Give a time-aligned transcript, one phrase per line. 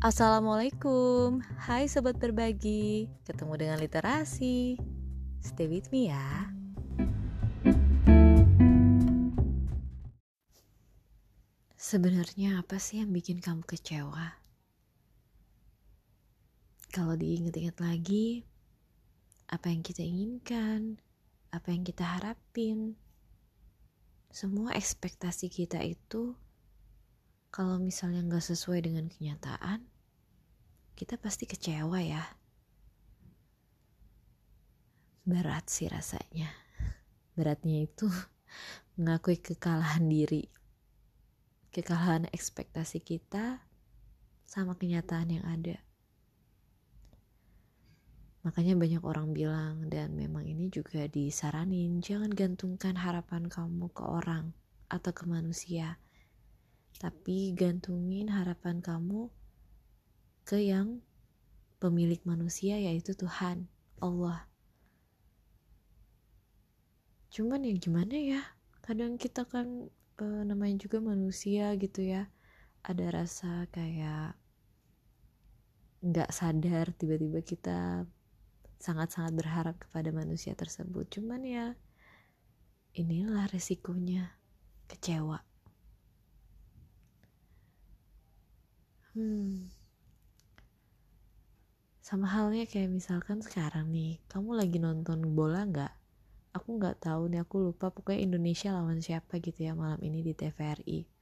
[0.00, 4.80] Assalamualaikum, hai sobat berbagi, ketemu dengan literasi.
[5.44, 6.48] Stay with me ya.
[11.76, 14.40] Sebenarnya apa sih yang bikin kamu kecewa?
[16.88, 18.48] Kalau diingat-ingat lagi,
[19.52, 20.96] apa yang kita inginkan,
[21.52, 22.96] apa yang kita harapin,
[24.32, 26.32] semua ekspektasi kita itu
[27.50, 29.82] kalau misalnya nggak sesuai dengan kenyataan,
[30.94, 32.22] kita pasti kecewa ya.
[35.26, 36.50] Berat sih rasanya.
[37.34, 38.06] Beratnya itu
[38.98, 40.46] mengakui kekalahan diri.
[41.74, 43.62] Kekalahan ekspektasi kita
[44.46, 45.78] sama kenyataan yang ada.
[48.40, 54.56] Makanya banyak orang bilang dan memang ini juga disaranin jangan gantungkan harapan kamu ke orang
[54.88, 56.00] atau ke manusia.
[56.96, 59.30] Tapi gantungin harapan kamu
[60.42, 61.04] ke yang
[61.78, 63.70] pemilik manusia yaitu Tuhan,
[64.02, 64.50] Allah.
[67.30, 68.42] Cuman ya gimana ya?
[68.82, 72.28] Kadang kita kan uh, namanya juga manusia gitu ya
[72.84, 74.36] ada rasa kayak
[76.00, 78.08] nggak sadar tiba-tiba kita
[78.80, 81.66] sangat-sangat berharap kepada manusia tersebut cuman ya
[82.96, 84.40] inilah resikonya
[84.88, 85.44] kecewa
[89.14, 89.70] hmm.
[92.00, 95.94] Sama halnya kayak misalkan sekarang nih kamu lagi nonton bola nggak?
[96.58, 100.34] Aku nggak tahu nih aku lupa pokoknya Indonesia lawan siapa gitu ya malam ini di
[100.34, 101.20] TVRI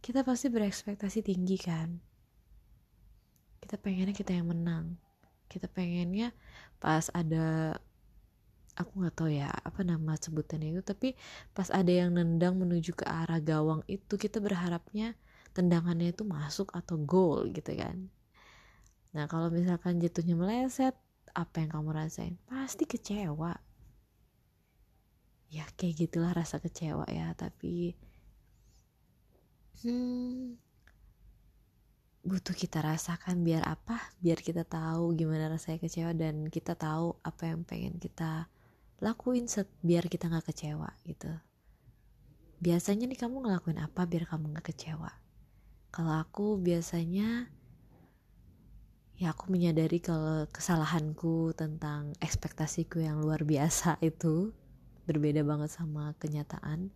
[0.00, 2.00] kita pasti berekspektasi tinggi kan?
[3.60, 4.96] Kita pengennya kita yang menang.
[5.44, 6.32] Kita pengennya
[6.80, 7.76] pas ada
[8.80, 11.12] aku nggak tahu ya apa nama sebutannya itu tapi
[11.52, 15.12] pas ada yang nendang menuju ke arah gawang itu kita berharapnya
[15.60, 18.08] tendangannya itu masuk atau gol gitu kan.
[19.12, 20.96] Nah kalau misalkan jatuhnya meleset
[21.36, 22.40] apa yang kamu rasain?
[22.48, 23.52] Pasti kecewa.
[25.52, 27.92] Ya kayak gitulah rasa kecewa ya tapi
[29.84, 30.56] hmm,
[32.24, 34.00] butuh kita rasakan biar apa?
[34.16, 38.48] Biar kita tahu gimana rasanya kecewa dan kita tahu apa yang pengen kita
[39.04, 41.28] lakuin set biar kita nggak kecewa gitu.
[42.64, 45.19] Biasanya nih kamu ngelakuin apa biar kamu nggak kecewa
[45.90, 47.50] kalau aku biasanya
[49.20, 54.54] ya aku menyadari kalau kesalahanku tentang ekspektasiku yang luar biasa itu
[55.04, 56.88] berbeda banget sama kenyataan.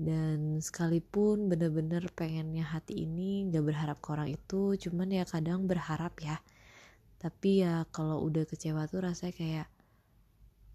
[0.00, 6.16] Dan sekalipun bener-bener pengennya hati ini gak berharap ke orang itu cuman ya kadang berharap
[6.24, 6.40] ya.
[7.20, 9.68] Tapi ya kalau udah kecewa tuh rasanya kayak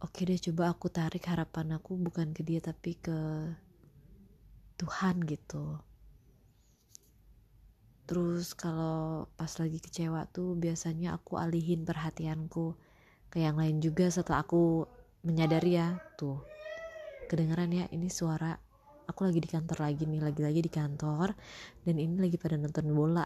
[0.05, 3.17] oke okay deh coba aku tarik harapan aku bukan ke dia tapi ke
[4.77, 5.81] Tuhan gitu
[8.05, 12.77] terus kalau pas lagi kecewa tuh biasanya aku alihin perhatianku
[13.29, 14.85] ke yang lain juga setelah aku
[15.25, 16.39] menyadari ya tuh
[17.25, 18.53] kedengeran ya ini suara
[19.05, 21.33] aku lagi di kantor lagi nih lagi-lagi di kantor
[21.85, 23.25] dan ini lagi pada nonton bola.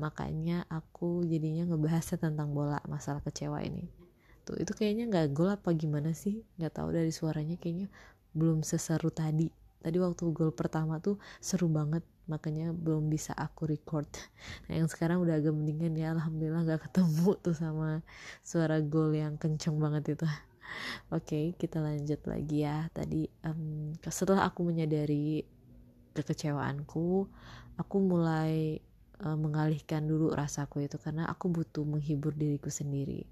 [0.00, 3.86] Makanya aku jadinya ngebahasnya tentang bola masalah kecewa ini.
[4.48, 6.42] Tuh itu kayaknya nggak gol apa gimana sih?
[6.56, 7.92] Nggak tahu dari suaranya kayaknya
[8.32, 9.52] belum seseru tadi.
[9.80, 14.06] Tadi waktu gol pertama tuh seru banget makanya belum bisa aku record
[14.70, 18.06] nah yang sekarang udah agak mendingan ya alhamdulillah nggak ketemu tuh sama
[18.46, 20.26] suara gol yang kenceng banget itu
[21.10, 22.86] Oke, okay, kita lanjut lagi ya.
[22.94, 25.42] Tadi um, setelah aku menyadari
[26.14, 27.26] kekecewaanku,
[27.74, 28.78] aku mulai
[29.24, 33.26] uh, mengalihkan dulu rasaku itu karena aku butuh menghibur diriku sendiri.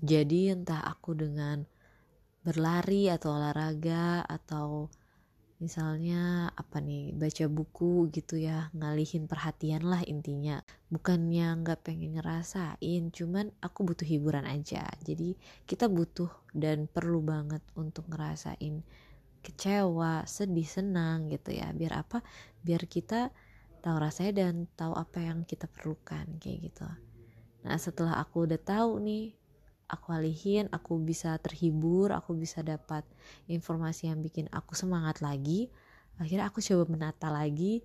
[0.00, 1.64] Jadi entah aku dengan
[2.40, 4.88] berlari atau olahraga atau
[5.60, 10.64] misalnya apa nih baca buku gitu ya ngalihin perhatian lah intinya.
[10.88, 14.88] Bukannya nggak pengen ngerasain cuman aku butuh hiburan aja.
[15.04, 15.36] Jadi
[15.68, 18.80] kita butuh dan perlu banget untuk ngerasain
[19.44, 21.70] kecewa sedih senang gitu ya.
[21.76, 22.24] Biar apa?
[22.64, 23.28] Biar kita
[23.84, 26.88] tahu rasanya dan tahu apa yang kita perlukan kayak gitu.
[27.64, 29.39] Nah setelah aku udah tahu nih
[29.90, 33.02] aku alihin aku bisa terhibur aku bisa dapat
[33.50, 35.68] informasi yang bikin aku semangat lagi.
[36.22, 37.82] Akhirnya aku coba menata lagi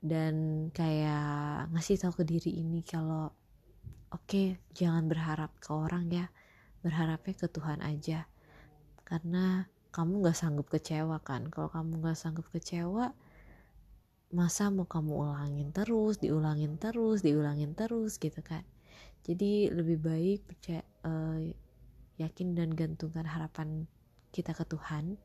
[0.00, 3.28] dan kayak ngasih tahu ke diri ini kalau
[4.10, 6.26] oke okay, jangan berharap ke orang ya
[6.80, 8.24] berharapnya ke Tuhan aja.
[9.04, 11.50] Karena kamu gak sanggup kecewa kan?
[11.52, 13.12] Kalau kamu gak sanggup kecewa
[14.30, 18.62] masa mau kamu ulangin terus diulangin terus diulangin terus gitu kan?
[19.26, 21.40] Jadi lebih baik percaya uh,
[22.20, 23.88] yakin dan gantungkan harapan
[24.30, 25.16] kita ke Tuhan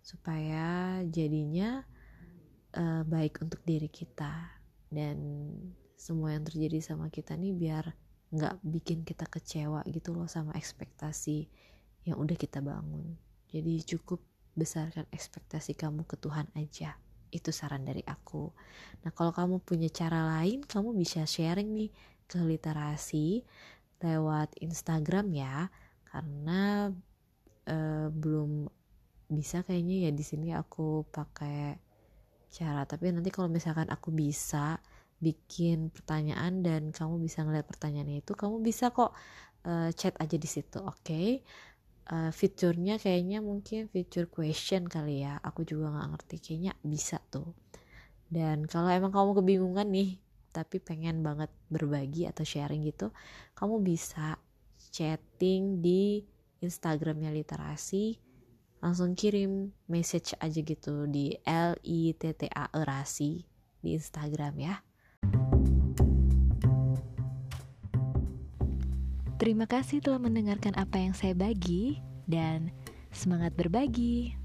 [0.00, 1.84] supaya jadinya
[2.76, 4.60] uh, baik untuk diri kita.
[4.90, 5.46] Dan
[5.94, 7.84] semua yang terjadi sama kita nih biar
[8.30, 11.50] nggak bikin kita kecewa gitu loh sama ekspektasi
[12.06, 13.18] yang udah kita bangun.
[13.50, 14.22] Jadi cukup
[14.54, 16.98] besarkan ekspektasi kamu ke Tuhan aja.
[17.30, 18.50] Itu saran dari aku.
[19.06, 21.90] Nah kalau kamu punya cara lain kamu bisa sharing nih
[22.30, 23.42] ke literasi
[24.00, 25.68] lewat Instagram ya
[26.08, 26.90] karena
[27.68, 28.66] uh, belum
[29.30, 31.78] bisa kayaknya ya di sini aku pakai
[32.50, 32.82] cara.
[32.84, 34.82] Tapi nanti kalau misalkan aku bisa
[35.20, 39.12] bikin pertanyaan dan kamu bisa ngeliat pertanyaannya itu kamu bisa kok
[39.68, 41.04] uh, chat aja di situ oke?
[41.04, 41.44] Okay?
[42.10, 45.38] uh, fiturnya kayaknya mungkin fitur question kali ya.
[45.40, 47.54] Aku juga nggak ngerti kayaknya bisa tuh.
[48.30, 50.10] Dan kalau emang kamu kebingungan nih
[50.50, 53.14] tapi pengen banget berbagi atau sharing gitu
[53.54, 54.38] kamu bisa
[54.90, 56.26] chatting di
[56.60, 58.18] Instagramnya literasi
[58.80, 63.44] langsung kirim message aja gitu di L I T T A erasi
[63.80, 64.76] di Instagram ya
[69.40, 71.96] Terima kasih telah mendengarkan apa yang saya bagi
[72.28, 72.68] dan
[73.08, 74.36] semangat berbagi.